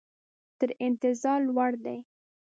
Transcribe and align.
تر 0.59 0.69
انتظار 0.87 1.39
لوړ 1.49 1.71
دي. 1.85 1.97